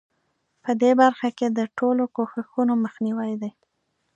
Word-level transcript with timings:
په 0.63 0.71
دې 0.81 0.91
برخه 1.01 1.29
کې 1.37 1.47
د 1.57 1.59
ټولو 1.77 2.03
کوښښونو 2.15 2.73
مخنیوی 2.83 3.33
دی. 3.41 3.51